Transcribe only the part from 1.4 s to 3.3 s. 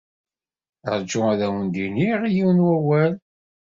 awent-iniɣ yiwen n wawal.